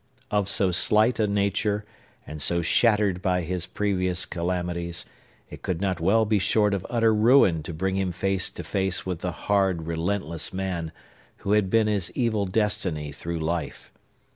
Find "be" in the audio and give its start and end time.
6.25-6.39